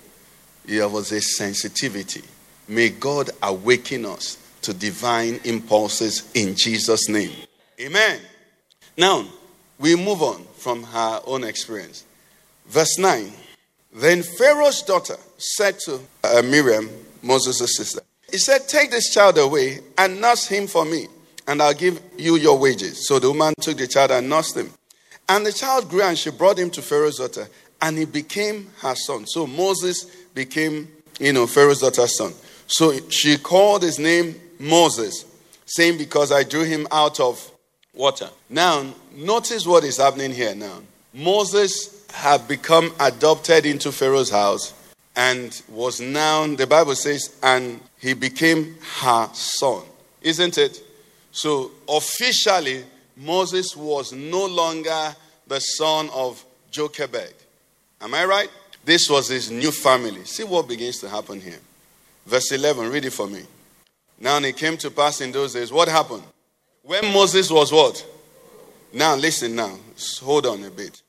[0.65, 2.23] There was a sensitivity.
[2.67, 7.31] May God awaken us to divine impulses in Jesus' name.
[7.79, 8.19] Amen.
[8.97, 9.25] Now,
[9.77, 12.05] we move on from her own experience.
[12.67, 13.31] Verse 9
[13.93, 16.89] Then Pharaoh's daughter said to uh, Miriam,
[17.21, 21.07] Moses' sister, He said, Take this child away and nurse him for me,
[21.47, 23.07] and I'll give you your wages.
[23.07, 24.69] So the woman took the child and nursed him.
[25.27, 27.47] And the child grew, and she brought him to Pharaoh's daughter,
[27.81, 29.25] and he became her son.
[29.27, 30.87] So Moses became,
[31.19, 32.33] you know, Pharaoh's daughter's son.
[32.67, 35.25] So she called his name Moses,
[35.65, 37.51] saying, Because I drew him out of
[37.93, 38.29] water.
[38.49, 40.81] Now, notice what is happening here now.
[41.13, 44.73] Moses had become adopted into Pharaoh's house,
[45.15, 49.83] and was now, the Bible says, and he became her son.
[50.21, 50.81] Isn't it?
[51.31, 52.83] So officially,
[53.17, 55.15] Moses was no longer
[55.47, 57.33] the son of Jochebed.
[58.01, 58.49] Am I right?
[58.85, 60.23] This was his new family.
[60.25, 61.59] See what begins to happen here.
[62.25, 63.43] Verse 11, read it for me.
[64.19, 65.71] Now and it came to pass in those days.
[65.71, 66.23] What happened?
[66.83, 68.05] When Moses was what?
[68.91, 69.77] Now listen now.
[70.21, 71.01] Hold on a bit.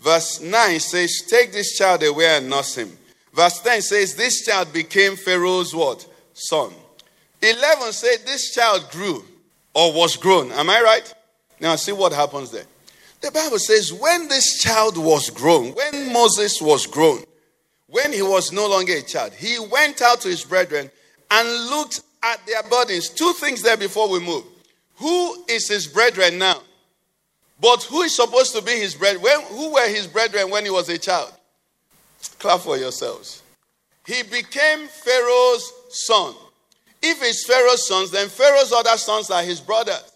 [0.00, 2.90] Verse 9 says, Take this child away and nurse him.
[3.32, 6.06] Verse 10 says, This child became Pharaoh's what?
[6.34, 6.72] Son.
[7.40, 9.24] 11 said, This child grew
[9.74, 10.50] or was grown.
[10.52, 11.14] Am I right?
[11.60, 12.64] Now see what happens there.
[13.20, 17.24] The Bible says, When this child was grown, when Moses was grown,
[17.86, 20.90] when he was no longer a child, he went out to his brethren
[21.30, 22.00] and looked
[22.32, 23.08] at their bodies.
[23.08, 24.44] Two things there before we move.
[24.96, 26.60] Who is his brethren now?
[27.60, 29.22] But who is supposed to be his brethren?
[29.22, 31.32] When, who were his brethren when he was a child?
[32.38, 33.42] Clap for yourselves.
[34.06, 36.34] He became Pharaoh's son.
[37.02, 40.12] If he's Pharaoh's sons, then Pharaoh's other sons are his brothers.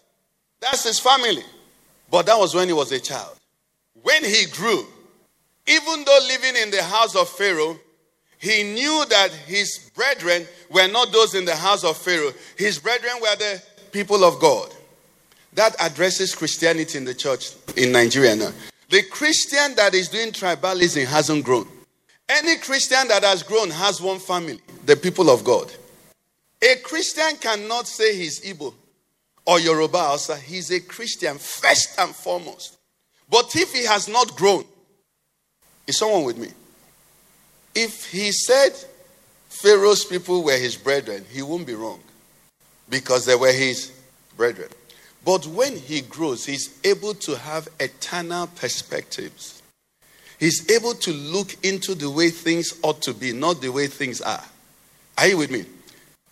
[0.59, 1.43] That's his family.
[2.09, 3.37] But that was when he was a child.
[4.03, 4.85] When he grew,
[5.67, 7.79] even though living in the house of Pharaoh,
[8.41, 12.33] he knew that his brethren were not those in the house of Pharaoh.
[12.57, 14.73] His brethren were the people of God.
[15.53, 18.51] That addresses Christianity in the church in Nigeria now.
[18.89, 21.67] The Christian that is doing tribalism hasn't grown.
[22.27, 25.71] Any Christian that has grown has one family, the people of God.
[26.63, 28.73] A Christian cannot say he's Igbo
[29.45, 30.33] or Yoruba also.
[30.33, 32.79] He's a Christian first and foremost.
[33.29, 34.63] But if he has not grown,
[35.85, 36.49] is someone with me?
[37.73, 38.71] If he said
[39.49, 41.99] Pharaoh's people were his brethren, he won't be wrong
[42.89, 43.91] because they were his
[44.35, 44.69] brethren.
[45.23, 49.61] But when he grows, he's able to have eternal perspectives.
[50.39, 54.21] He's able to look into the way things ought to be, not the way things
[54.21, 54.43] are.
[55.17, 55.65] Are you with me?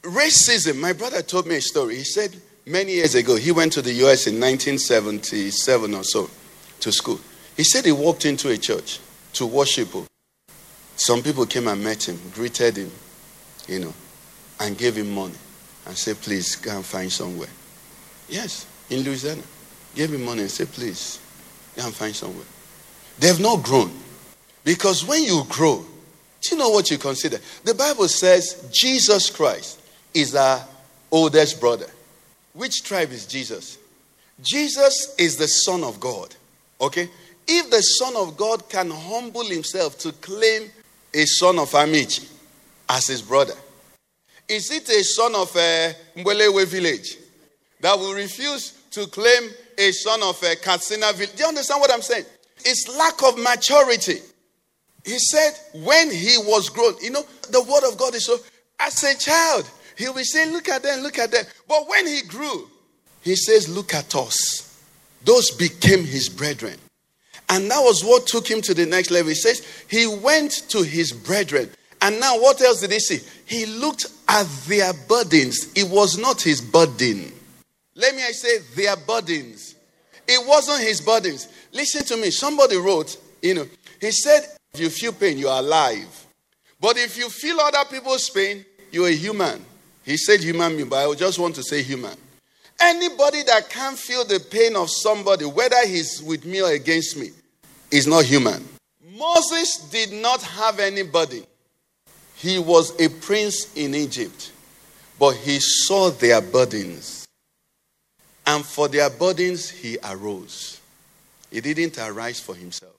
[0.01, 1.97] Racism, my brother told me a story.
[1.97, 6.29] He said many years ago, he went to the US in 1977 or so
[6.79, 7.19] to school.
[7.55, 8.99] He said he walked into a church
[9.33, 9.89] to worship.
[10.99, 12.91] Some people came and met him, greeted him,
[13.69, 13.93] you know,
[14.59, 15.33] and gave him money
[15.85, 17.47] and said, please go and find somewhere.
[18.27, 19.41] Yes, in Louisiana.
[19.95, 21.21] Gave him money and said, please
[21.77, 22.45] go and find somewhere.
[23.17, 23.97] They've not grown.
[24.65, 25.85] Because when you grow,
[26.41, 27.39] do you know what you consider?
[27.63, 29.79] The Bible says Jesus Christ
[30.13, 30.67] is our
[31.11, 31.87] oldest brother.
[32.51, 33.77] Which tribe is Jesus?
[34.41, 36.35] Jesus is the Son of God.
[36.81, 37.09] Okay?
[37.47, 40.69] If the Son of God can humble himself to claim
[41.13, 42.27] a son of Amici
[42.87, 43.53] as his brother,
[44.47, 47.17] is it a son of uh, Mbwelewe village
[47.81, 51.35] that will refuse to claim a son of a Katsina village?
[51.35, 52.25] Do you understand what I'm saying?
[52.65, 54.19] It's lack of maturity.
[55.05, 55.53] He said,
[55.85, 58.37] when he was grown, you know, the word of God is so,
[58.79, 61.45] as a child, he'll be saying, look at them, look at them.
[61.67, 62.67] But when he grew,
[63.21, 64.83] he says, look at us.
[65.23, 66.77] Those became his brethren.
[67.49, 69.29] And that was what took him to the next level.
[69.29, 71.69] He says, he went to his brethren.
[72.01, 73.19] And now, what else did he see?
[73.45, 75.71] He looked at their burdens.
[75.75, 77.33] It was not his burden.
[77.95, 79.75] Let me say, their burdens.
[80.27, 81.47] It wasn't his burdens.
[81.73, 82.29] Listen to me.
[82.31, 83.65] Somebody wrote, you know,
[83.99, 86.25] he said, if you feel pain, you are alive.
[86.79, 89.65] But if you feel other people's pain, you're a human.
[90.05, 92.15] He said human being, but I just want to say human.
[92.79, 97.31] Anybody that can't feel the pain of somebody, whether he's with me or against me,
[97.91, 98.67] is not human.
[99.17, 101.45] Moses did not have anybody.
[102.35, 104.51] He was a prince in Egypt,
[105.19, 107.27] but he saw their burdens.
[108.45, 110.79] And for their burdens, he arose.
[111.51, 112.95] He didn't arise for himself.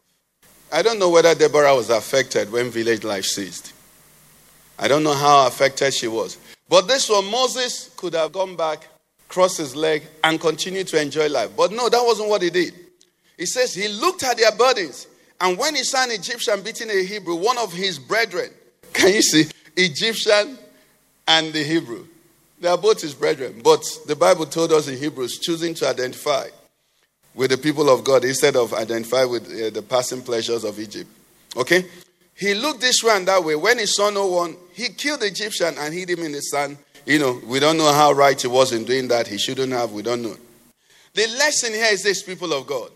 [0.72, 3.72] I don't know whether Deborah was affected when village life ceased.
[4.79, 6.38] I don't know how affected she was.
[6.68, 8.87] But this one, Moses could have gone back,
[9.29, 11.50] crossed his leg, and continued to enjoy life.
[11.57, 12.74] But no, that wasn't what he did.
[13.40, 15.07] He says he looked at their burdens,
[15.40, 18.50] and when he saw an Egyptian beating a Hebrew, one of his brethren,
[18.92, 19.46] can you see?
[19.79, 20.59] Egyptian
[21.26, 22.07] and the Hebrew.
[22.61, 23.62] They are both his brethren.
[23.64, 26.48] But the Bible told us in Hebrews, choosing to identify
[27.35, 31.09] with the people of God instead of identify with uh, the passing pleasures of Egypt.
[31.57, 31.87] Okay?
[32.35, 33.57] He looked this way and that way.
[33.57, 36.76] When he saw no one, he killed the Egyptian and hid him in the sand.
[37.07, 39.26] You know, we don't know how right he was in doing that.
[39.26, 39.92] He shouldn't have.
[39.92, 40.37] We don't know.
[41.14, 42.90] The lesson here is this, people of God.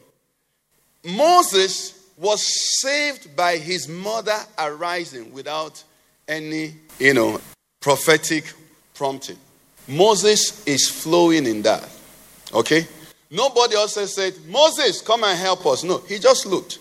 [1.05, 5.83] Moses was saved by his mother arising without
[6.27, 7.40] any, you know,
[7.81, 8.45] prophetic
[8.95, 9.38] prompting.
[9.87, 11.88] Moses is flowing in that.
[12.53, 12.87] Okay?
[13.31, 15.85] Nobody also said, Moses, come and help us.
[15.85, 16.79] No, he just looked.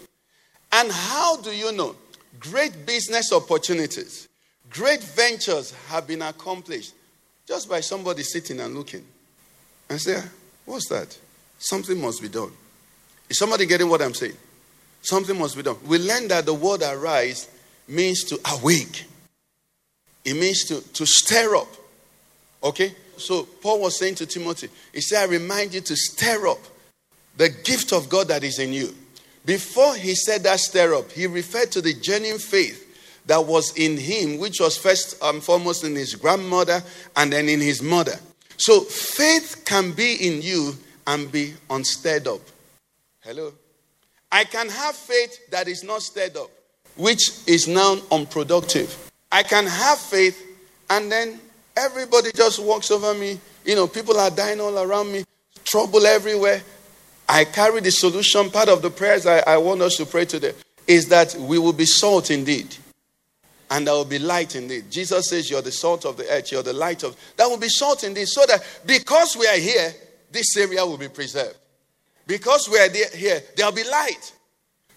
[0.72, 1.96] And how do you know?
[2.40, 4.28] great business opportunities,
[4.70, 6.94] great ventures have been accomplished
[7.48, 9.06] just by somebody sitting and looking
[9.90, 10.30] and say, ah,
[10.66, 11.18] What's that?
[11.60, 12.52] Something must be done.
[13.30, 14.38] Is somebody getting what I'm saying?
[15.02, 15.78] Something must be done.
[15.86, 17.50] We learn that the word arise
[17.88, 19.06] means to awake,
[20.24, 21.68] it means to, to stir up.
[22.64, 22.96] Okay?
[23.18, 26.60] So Paul was saying to Timothy, he said, I remind you to stir up
[27.36, 28.96] the gift of God that is in you.
[29.46, 32.80] Before he said that stir up, he referred to the genuine faith
[33.26, 36.82] that was in him, which was first and foremost in his grandmother
[37.16, 38.16] and then in his mother.
[38.58, 40.74] So faith can be in you
[41.08, 42.42] and be unstirred up.
[43.24, 43.54] Hello?
[44.30, 46.50] I can have faith that is not stirred up,
[46.98, 49.12] which is now unproductive.
[49.32, 50.44] I can have faith
[50.90, 51.40] and then
[51.78, 53.40] everybody just walks over me.
[53.64, 55.24] You know, people are dying all around me,
[55.64, 56.62] trouble everywhere.
[57.30, 58.50] I carry the solution.
[58.50, 60.52] Part of the prayers I, I want us to pray today
[60.86, 62.76] is that we will be salt indeed.
[63.70, 64.92] And there will be light indeed.
[64.92, 67.16] Jesus says, You're the salt of the earth, you're the light of.
[67.38, 68.28] That will be salt indeed.
[68.28, 69.94] So that because we are here,
[70.30, 71.56] this area will be preserved.
[72.26, 74.34] Because we are here, there'll be light.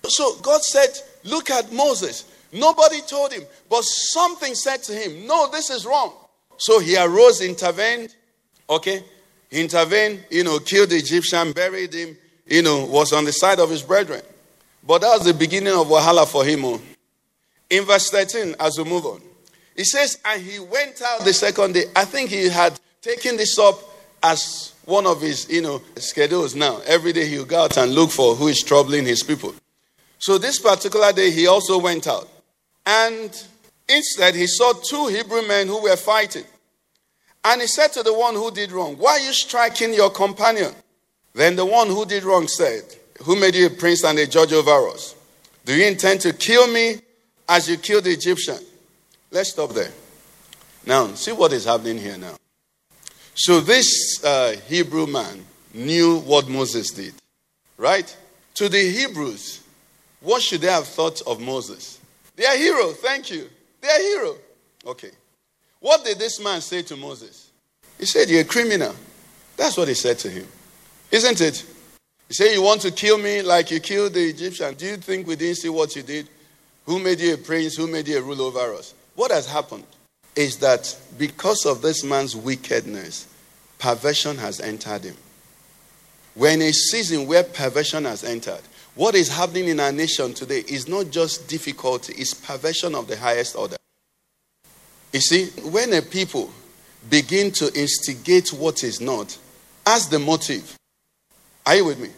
[0.04, 0.90] So God said,
[1.24, 2.24] Look at Moses.
[2.52, 6.14] Nobody told him, but something said to him, No, this is wrong.
[6.58, 8.14] So he arose, intervened,
[8.70, 9.04] okay?
[9.50, 13.70] Intervened, you know, killed the Egyptian, buried him, you know, was on the side of
[13.70, 14.22] his brethren.
[14.86, 16.64] But that was the beginning of Wahala for him.
[16.64, 16.80] oh.
[17.68, 19.20] In verse 13, as we move on,
[19.74, 21.84] it says, And he went out the second day.
[21.94, 23.78] I think he had taken this up
[24.22, 26.80] as one of his, you know, schedules now.
[26.86, 29.54] Every day he'll go out and look for who is troubling his people.
[30.18, 32.28] So this particular day, he also went out.
[32.86, 33.30] And
[33.88, 36.44] instead, he saw two Hebrew men who were fighting.
[37.44, 40.72] And he said to the one who did wrong, Why are you striking your companion?
[41.34, 42.82] Then the one who did wrong said,
[43.24, 45.14] Who made you a prince and a judge over us?
[45.64, 46.96] Do you intend to kill me
[47.48, 48.58] as you killed the Egyptian?
[49.30, 49.90] Let's stop there.
[50.86, 52.36] Now, see what is happening here now.
[53.38, 55.44] So, this uh, Hebrew man
[55.74, 57.12] knew what Moses did,
[57.76, 58.16] right?
[58.54, 59.62] To the Hebrews,
[60.20, 62.00] what should they have thought of Moses?
[62.34, 63.50] They are hero, thank you.
[63.82, 64.36] They are hero.
[64.86, 65.10] Okay.
[65.80, 67.50] What did this man say to Moses?
[67.98, 68.94] He said, You're a criminal.
[69.58, 70.46] That's what he said to him.
[71.10, 71.64] Isn't it?
[72.28, 74.74] He said, You want to kill me like you killed the Egyptian.
[74.74, 76.28] Do you think we didn't see what you did?
[76.86, 77.76] Who made you a prince?
[77.76, 78.94] Who made you a ruler over us?
[79.14, 79.84] What has happened
[80.36, 83.26] is that because of this man's wickedness,
[83.78, 85.16] perversion has entered him.
[86.34, 88.60] We're in a season where perversion has entered.
[88.94, 93.16] What is happening in our nation today is not just difficulty, it's perversion of the
[93.16, 93.76] highest order.
[95.12, 96.50] You see, when a people
[97.08, 99.36] begin to instigate what is not,
[99.86, 100.76] ask the motive.
[101.64, 102.10] Are you with me?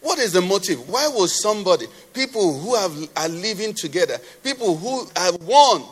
[0.00, 0.88] What is the motive?
[0.88, 5.82] Why will somebody, people who have, are living together, people who have won,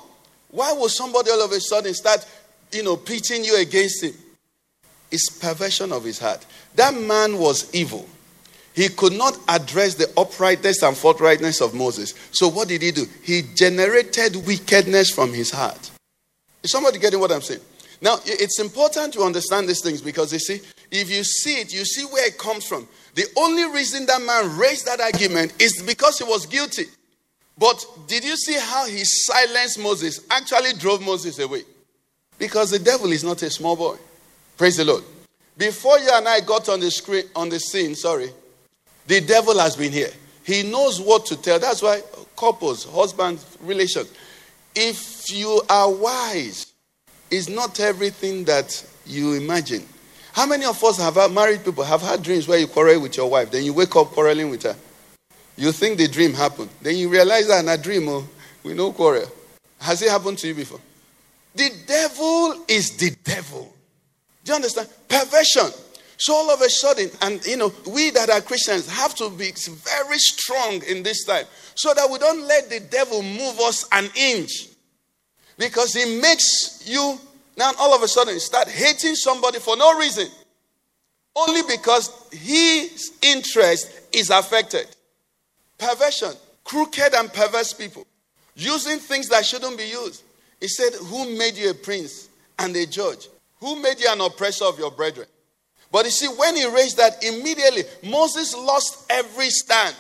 [0.54, 2.24] why will somebody all of a sudden start,
[2.70, 4.14] you know, pitting you against him?
[5.10, 6.46] It's perversion of his heart.
[6.76, 8.08] That man was evil.
[8.72, 12.14] He could not address the uprightness and forthrightness of Moses.
[12.30, 13.04] So what did he do?
[13.24, 15.90] He generated wickedness from his heart.
[16.62, 17.60] Is somebody getting what I'm saying?
[18.00, 21.84] Now, it's important to understand these things because you see, if you see it, you
[21.84, 22.86] see where it comes from.
[23.14, 26.84] The only reason that man raised that argument is because he was guilty.
[27.56, 30.20] But did you see how he silenced Moses?
[30.30, 31.62] Actually drove Moses away.
[32.38, 33.96] Because the devil is not a small boy.
[34.56, 35.04] Praise the Lord.
[35.56, 38.30] Before you and I got on the screen on the scene, sorry,
[39.06, 40.10] the devil has been here.
[40.44, 41.58] He knows what to tell.
[41.58, 42.02] That's why
[42.36, 44.12] couples, husband relations,
[44.74, 46.72] if you are wise,
[47.30, 49.86] it's not everything that you imagine.
[50.32, 53.30] How many of us have married people have had dreams where you quarrel with your
[53.30, 54.76] wife, then you wake up quarreling with her?
[55.56, 58.26] You think the dream happened, then you realize that in a dream, oh,
[58.62, 59.30] we no quarrel.
[59.78, 60.80] Has it happened to you before?
[61.54, 63.72] The devil is the devil.
[64.42, 64.88] Do you understand?
[65.08, 65.70] Perversion.
[66.16, 69.52] So all of a sudden, and you know, we that are Christians have to be
[69.52, 74.08] very strong in this time so that we don't let the devil move us an
[74.16, 74.68] inch.
[75.58, 77.18] Because he makes you
[77.56, 80.28] now all of a sudden start hating somebody for no reason.
[81.36, 84.86] Only because his interest is affected.
[85.78, 86.32] Perversion,
[86.64, 88.06] crooked and perverse people,
[88.54, 90.22] using things that shouldn't be used.
[90.60, 93.28] He said, Who made you a prince and a judge?
[93.60, 95.26] Who made you an oppressor of your brethren?
[95.90, 99.94] But you see, when he raised that, immediately Moses lost every stand.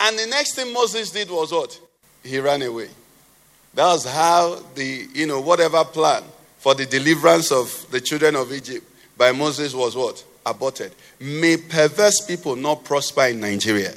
[0.00, 1.78] And the next thing Moses did was what?
[2.24, 2.88] He ran away.
[3.74, 6.24] That was how the, you know, whatever plan
[6.58, 8.84] for the deliverance of the children of Egypt
[9.16, 10.24] by Moses was what?
[10.44, 10.92] Aborted.
[11.20, 13.94] May perverse people not prosper in Nigeria.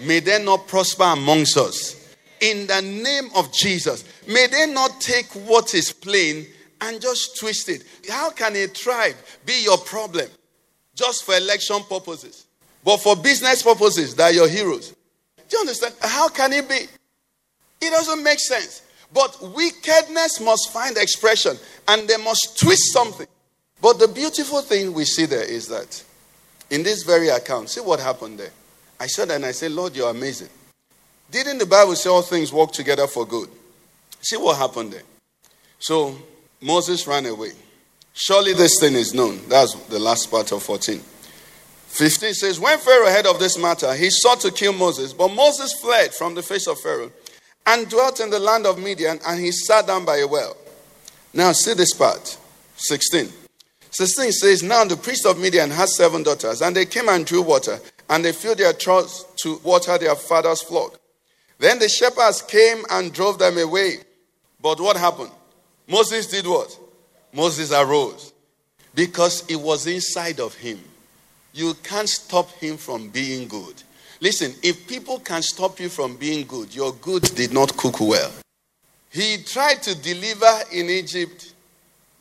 [0.00, 2.14] May they not prosper amongst us.
[2.40, 6.46] In the name of Jesus, may they not take what is plain
[6.82, 7.82] and just twist it.
[8.08, 10.28] How can a tribe be your problem
[10.94, 12.46] just for election purposes?
[12.84, 14.94] But for business purposes, they're your heroes.
[15.48, 15.94] Do you understand?
[16.00, 16.86] How can it be?
[17.80, 18.82] It doesn't make sense.
[19.12, 21.56] But wickedness must find expression
[21.88, 23.26] and they must twist something.
[23.80, 26.02] But the beautiful thing we see there is that
[26.70, 28.52] in this very account, see what happened there.
[28.98, 30.48] I said and I said, Lord, you're amazing.
[31.30, 33.48] Didn't the Bible say all things work together for good?
[34.20, 35.02] See what happened there.
[35.78, 36.16] So
[36.60, 37.52] Moses ran away.
[38.14, 39.40] Surely this thing is known.
[39.48, 40.98] That's the last part of 14.
[40.98, 45.72] 15 says, When Pharaoh heard of this matter, he sought to kill Moses, but Moses
[45.80, 47.10] fled from the face of Pharaoh
[47.66, 50.56] and dwelt in the land of Midian, and he sat down by a well.
[51.34, 52.38] Now, see this part
[52.76, 53.28] 16.
[53.90, 57.42] 16 says, Now the priest of Midian had seven daughters, and they came and drew
[57.42, 57.78] water,
[58.08, 60.98] and they filled their troughs to water their father's flock.
[61.58, 63.96] Then the shepherds came and drove them away.
[64.60, 65.30] But what happened?
[65.88, 66.76] Moses did what?
[67.32, 68.32] Moses arose
[68.94, 70.80] because it was inside of him.
[71.52, 73.82] You can't stop him from being good.
[74.20, 78.32] Listen, if people can stop you from being good, your good did not cook well.
[79.10, 81.54] He tried to deliver in Egypt,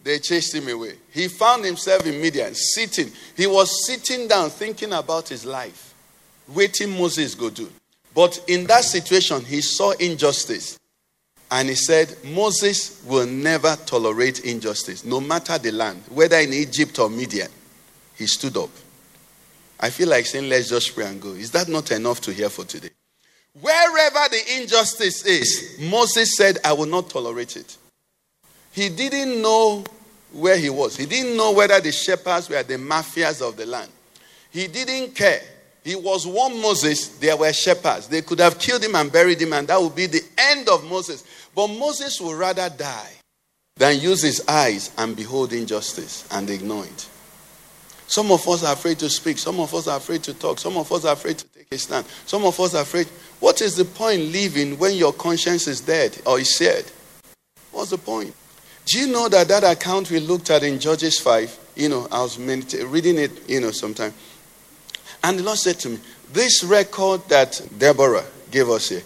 [0.05, 0.93] they chased him away.
[1.11, 3.11] He found himself in Midian, sitting.
[3.35, 5.95] He was sitting down thinking about his life,
[6.47, 7.67] waiting Moses go do.
[8.13, 10.79] But in that situation, he saw injustice.
[11.49, 16.99] And he said, Moses will never tolerate injustice, no matter the land, whether in Egypt
[16.99, 17.49] or Midian.
[18.15, 18.69] He stood up.
[19.79, 21.29] I feel like saying, let's just pray and go.
[21.29, 22.91] Is that not enough to hear for today?
[23.59, 27.77] Wherever the injustice is, Moses said, I will not tolerate it.
[28.75, 29.85] He didn't know
[30.33, 30.97] where he was.
[30.97, 33.89] He didn't know whether the shepherds were the mafias of the land.
[34.51, 35.41] He didn't care.
[35.81, 38.09] He was one Moses, there were shepherds.
[38.09, 40.83] They could have killed him and buried him, and that would be the end of
[40.83, 41.23] Moses.
[41.55, 43.11] But Moses would rather die
[43.77, 47.07] than use his eyes and behold injustice and ignore it.
[48.07, 49.37] Some of us are afraid to speak.
[49.37, 50.59] Some of us are afraid to talk.
[50.59, 52.05] Some of us are afraid to take a stand.
[52.25, 53.07] Some of us are afraid.
[53.39, 56.85] What is the point living when your conscience is dead or is seared?
[57.71, 58.33] What's the point?
[58.85, 62.21] Do you know that that account we looked at in Judges 5, you know, I
[62.21, 64.13] was reading it, you know, sometime.
[65.23, 65.99] And the Lord said to me,
[66.31, 69.01] This record that Deborah gave us here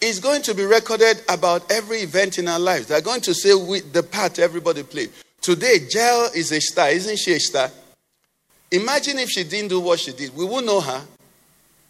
[0.00, 2.86] is going to be recorded about every event in our lives.
[2.86, 5.10] They're going to say we, the part everybody played.
[5.40, 6.88] Today, Jael is a star.
[6.88, 7.70] Isn't she a star?
[8.70, 10.34] Imagine if she didn't do what she did.
[10.36, 11.02] We wouldn't know her.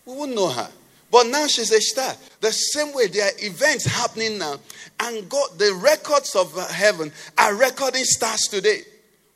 [0.07, 0.71] We wouldn't know her.
[1.11, 2.15] But now she's a star.
[2.41, 4.57] The same way there are events happening now,
[5.01, 8.83] and God, the records of uh, heaven are recording stars today.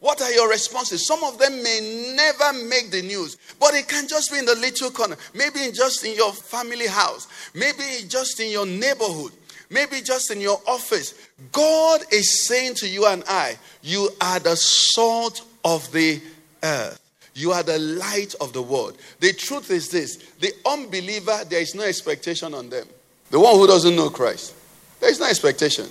[0.02, 1.06] What are your responses?
[1.06, 4.56] Some of them may never make the news, but it can just be in the
[4.56, 5.16] little corner.
[5.32, 7.28] Maybe just in your family house.
[7.54, 9.30] Maybe just in your neighborhood.
[9.70, 11.14] Maybe just in your office.
[11.52, 16.20] God is saying to you and I, you are the salt of the
[16.64, 17.01] earth.
[17.34, 18.98] You are the light of the world.
[19.20, 22.86] The truth is this the unbeliever, there is no expectation on them.
[23.30, 24.54] The one who doesn't know Christ,
[25.00, 25.86] there is no expectation.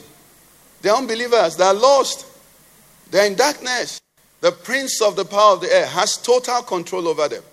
[0.82, 2.26] The unbelievers, they are lost.
[3.12, 4.02] They're in darkness.
[4.40, 7.44] The prince of the power of the air has total control over them.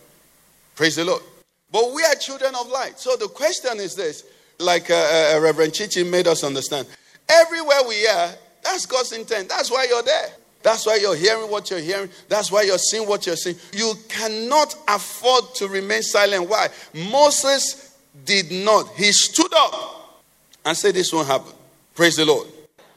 [0.74, 1.22] Praise the Lord.
[1.70, 2.98] But we are children of light.
[2.98, 4.24] So the question is this
[4.58, 4.94] like uh,
[5.34, 6.86] uh, Reverend Chichi made us understand.
[7.28, 8.30] Everywhere we are,
[8.62, 9.48] that's God's intent.
[9.48, 10.30] That's why you're there.
[10.62, 12.10] That's why you're hearing what you're hearing.
[12.28, 13.56] That's why you're seeing what you're seeing.
[13.72, 16.48] You cannot afford to remain silent.
[16.48, 16.68] Why?
[16.94, 18.88] Moses did not.
[18.96, 20.22] He stood up
[20.64, 21.52] and said, This won't happen.
[21.94, 22.48] Praise the Lord.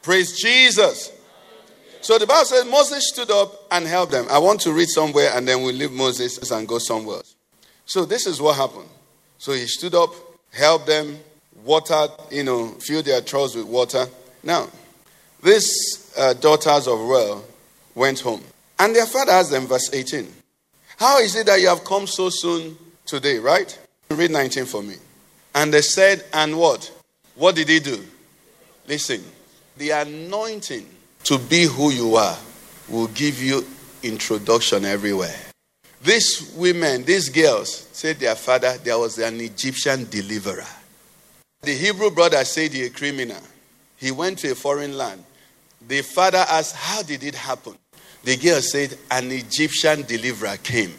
[0.01, 1.11] Praise Jesus.
[2.01, 4.25] So the Bible says Moses stood up and helped them.
[4.31, 7.35] I want to read somewhere and then we'll leave Moses and go somewhere else.
[7.85, 8.89] So this is what happened.
[9.37, 10.09] So he stood up,
[10.51, 11.19] helped them,
[11.63, 14.07] watered, you know, filled their troughs with water.
[14.43, 14.67] Now,
[15.43, 17.45] these uh, daughters of Reuel
[17.95, 18.43] went home.
[18.79, 20.27] And their father asked them, verse 18,
[20.97, 23.77] How is it that you have come so soon today, right?
[24.09, 24.95] Read 19 for me.
[25.53, 26.91] And they said, And what?
[27.35, 28.03] What did he do?
[28.87, 29.23] Listen,
[29.77, 30.87] the anointing
[31.23, 32.37] to be who you are
[32.89, 33.65] will give you
[34.03, 35.35] introduction everywhere.
[36.01, 40.65] These women, these girls, said their father, there was an Egyptian deliverer.
[41.61, 43.41] The Hebrew brother said he a criminal.
[43.97, 45.23] He went to a foreign land.
[45.87, 47.77] The father asked, How did it happen?
[48.23, 50.93] The girl said, An Egyptian deliverer came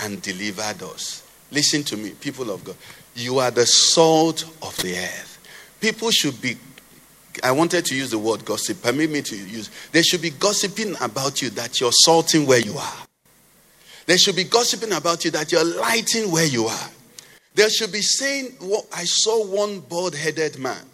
[0.00, 1.22] and delivered us.
[1.50, 2.76] Listen to me, people of God.
[3.14, 5.78] You are the salt of the earth.
[5.80, 6.56] People should be,
[7.42, 8.82] I wanted to use the word gossip.
[8.82, 9.70] Permit me to use.
[9.92, 13.06] They should be gossiping about you that you're salting where you are.
[14.06, 16.90] They should be gossiping about you that you're lighting where you are.
[17.54, 20.84] They should be saying, well, I saw one bald headed man.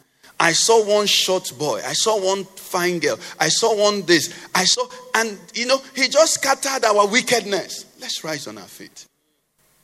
[0.40, 1.82] I saw one short boy.
[1.86, 3.18] I saw one fine girl.
[3.38, 4.34] I saw one this.
[4.54, 7.84] I saw, and you know, he just scattered our wickedness.
[8.00, 9.06] Let's rise on our feet.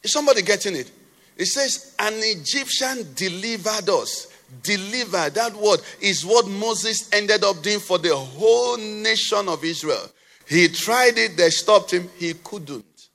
[0.02, 0.90] Is somebody getting it?
[1.36, 4.28] It says, An Egyptian delivered us.
[4.62, 5.28] Deliver.
[5.28, 10.08] That word is what Moses ended up doing for the whole nation of Israel.
[10.48, 12.08] He tried it, they stopped him.
[12.16, 13.08] He couldn't.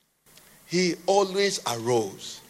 [0.68, 2.41] He always arose.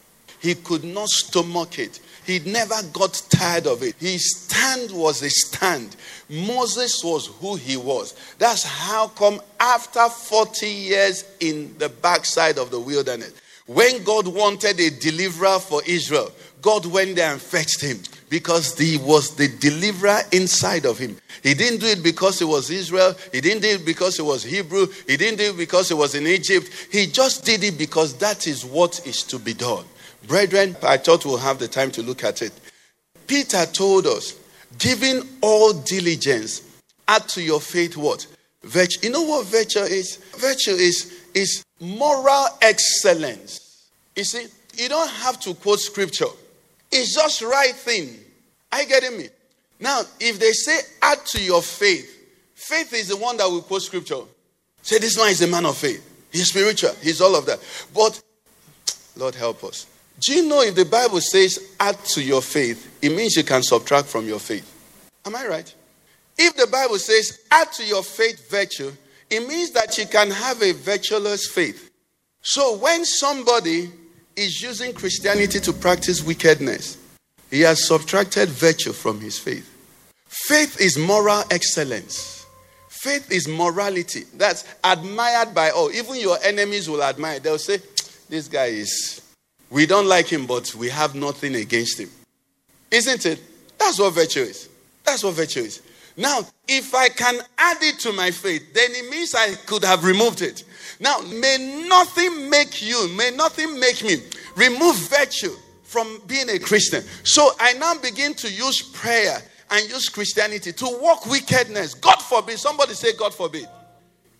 [0.41, 1.99] He could not stomach it.
[2.25, 3.95] He never got tired of it.
[3.99, 5.95] His stand was a stand.
[6.29, 8.15] Moses was who he was.
[8.37, 13.33] That's how come after 40 years in the backside of the wilderness,
[13.65, 16.31] when God wanted a deliverer for Israel,
[16.61, 21.17] God went there and fetched him because he was the deliverer inside of him.
[21.41, 23.15] He didn't do it because he was Israel.
[23.31, 24.87] He didn't do it because he was Hebrew.
[25.07, 26.69] He didn't do it because he was in Egypt.
[26.91, 29.85] He just did it because that is what is to be done.
[30.27, 32.53] Brethren, I thought we'll have the time to look at it.
[33.27, 34.35] Peter told us,
[34.77, 36.61] giving all diligence,
[37.07, 38.27] add to your faith what?
[38.63, 38.99] Virtue.
[39.03, 40.17] You know what virtue is?
[40.37, 43.87] Virtue is, is moral excellence.
[44.15, 44.45] You see,
[44.75, 46.25] you don't have to quote scripture.
[46.91, 48.17] It's just right thing.
[48.71, 49.29] Are you getting me?
[49.79, 52.07] Now, if they say add to your faith,
[52.53, 54.21] faith is the one that will quote scripture.
[54.83, 56.07] Say this man is a man of faith.
[56.31, 56.91] He's spiritual.
[57.01, 57.59] He's all of that.
[57.93, 58.21] But
[59.17, 59.87] Lord help us.
[60.21, 63.63] Do you know if the Bible says add to your faith, it means you can
[63.63, 64.67] subtract from your faith?
[65.25, 65.75] Am I right?
[66.37, 68.91] If the Bible says add to your faith virtue,
[69.31, 71.89] it means that you can have a virtuous faith.
[72.41, 73.89] So when somebody
[74.35, 76.97] is using Christianity to practice wickedness,
[77.49, 79.67] he has subtracted virtue from his faith.
[80.27, 82.45] Faith is moral excellence.
[82.89, 85.91] Faith is morality that's admired by all.
[85.91, 87.39] Even your enemies will admire.
[87.39, 87.79] They'll say,
[88.29, 89.21] This guy is
[89.71, 92.09] we don't like him, but we have nothing against him.
[92.91, 93.41] Isn't it?
[93.79, 94.69] That's what virtue is.
[95.03, 95.81] That's what virtue is.
[96.17, 100.03] Now, if I can add it to my faith, then it means I could have
[100.03, 100.65] removed it.
[100.99, 104.17] Now, may nothing make you, may nothing make me
[104.55, 107.03] remove virtue from being a Christian.
[107.23, 109.41] So I now begin to use prayer
[109.71, 111.93] and use Christianity to walk wickedness.
[111.93, 112.59] God forbid.
[112.59, 113.67] Somebody say, God forbid.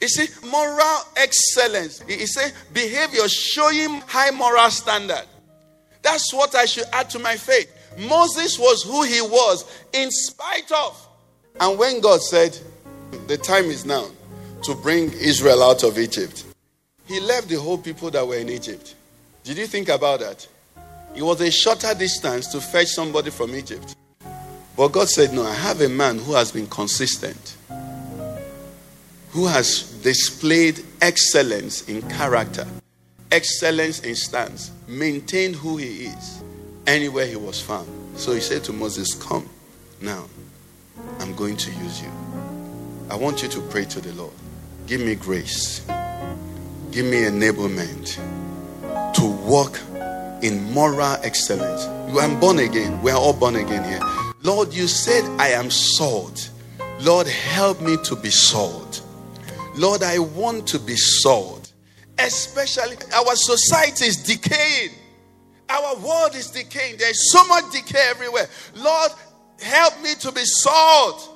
[0.02, 2.02] You see, moral excellence.
[2.08, 5.26] He said, behavior showing high moral standard.
[6.02, 7.72] That's what I should add to my faith.
[8.10, 11.08] Moses was who he was in spite of.
[11.60, 12.58] And when God said,
[13.28, 14.08] the time is now
[14.64, 16.46] to bring Israel out of Egypt,
[17.06, 18.96] he left the whole people that were in Egypt.
[19.44, 20.48] Did you think about that?
[21.16, 23.96] It was a shorter distance to fetch somebody from Egypt.
[24.78, 27.58] But God said, No, I have a man who has been consistent
[29.32, 32.68] who has displayed excellence in character,
[33.32, 36.44] excellence in stance, maintained who he is
[36.88, 37.88] anywhere he was found.
[38.16, 39.50] So he said to Moses, Come
[40.02, 40.26] now,
[41.20, 42.12] I'm going to use you.
[43.10, 44.34] I want you to pray to the Lord.
[44.88, 45.80] Give me grace,
[46.92, 48.16] give me enablement
[49.16, 49.80] to walk
[50.44, 51.86] in moral excellence.
[52.12, 53.02] You are born again.
[53.02, 54.02] We are all born again here.
[54.44, 56.50] Lord, you said I am salt.
[57.00, 58.91] Lord, help me to be salt.
[59.76, 61.74] Lord, I want to be salt.
[62.20, 64.92] Especially our society is decaying.
[65.70, 66.98] Our world is decaying.
[66.98, 68.48] There's so much decay everywhere.
[68.76, 69.12] Lord,
[69.60, 71.30] help me to be salt.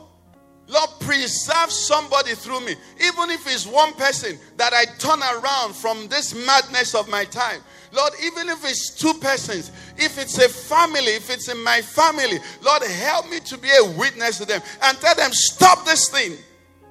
[0.67, 2.75] Lord, preserve somebody through me.
[3.03, 7.61] Even if it's one person that I turn around from this madness of my time.
[7.93, 12.39] Lord, even if it's two persons, if it's a family, if it's in my family,
[12.61, 16.35] Lord, help me to be a witness to them and tell them, stop this thing.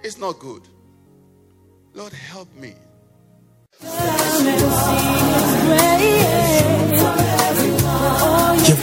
[0.03, 0.63] It's not good.
[1.95, 2.75] Lord, help me.